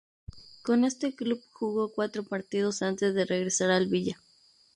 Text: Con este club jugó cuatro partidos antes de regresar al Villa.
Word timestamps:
Con 0.63 0.83
este 0.83 1.15
club 1.15 1.43
jugó 1.51 1.93
cuatro 1.93 2.23
partidos 2.23 2.81
antes 2.81 3.13
de 3.13 3.23
regresar 3.23 3.69
al 3.69 3.85
Villa. 3.85 4.19